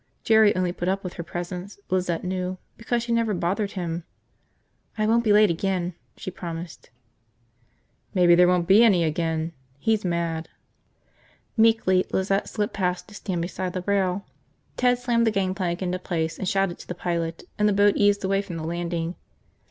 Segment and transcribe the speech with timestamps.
[0.23, 4.03] Jerry only put up with her presence, Lizette knew, because she never bothered him.
[4.97, 6.89] "I won't be late again," she promised.
[8.15, 9.53] "Maybe there won't be any again.
[9.77, 10.49] He's mad."
[11.55, 14.25] Meekly Lizette slipped past to stand beside the rail.
[14.75, 18.23] Ted slammed the gangplank into place and shouted to the pilot, and the boat eased
[18.23, 19.13] away from the landing.